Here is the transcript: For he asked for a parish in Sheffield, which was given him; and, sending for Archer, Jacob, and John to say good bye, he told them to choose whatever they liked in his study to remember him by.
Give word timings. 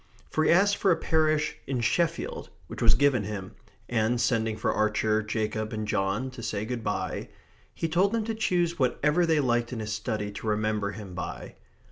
For 0.31 0.43
he 0.43 0.49
asked 0.51 0.77
for 0.77 0.89
a 0.89 0.95
parish 0.97 1.57
in 1.67 1.79
Sheffield, 1.79 2.49
which 2.65 2.81
was 2.81 2.95
given 2.95 3.23
him; 3.23 3.51
and, 3.87 4.19
sending 4.19 4.57
for 4.57 4.73
Archer, 4.73 5.21
Jacob, 5.21 5.73
and 5.73 5.87
John 5.87 6.31
to 6.31 6.41
say 6.41 6.65
good 6.65 6.83
bye, 6.83 7.29
he 7.75 7.87
told 7.87 8.11
them 8.11 8.23
to 8.23 8.33
choose 8.33 8.79
whatever 8.79 9.27
they 9.27 9.39
liked 9.39 9.71
in 9.73 9.79
his 9.79 9.93
study 9.93 10.31
to 10.31 10.47
remember 10.47 10.89
him 10.89 11.13
by. 11.13 11.53